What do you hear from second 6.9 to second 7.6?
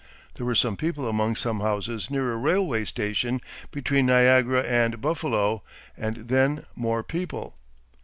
people.